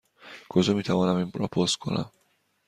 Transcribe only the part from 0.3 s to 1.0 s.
کجا می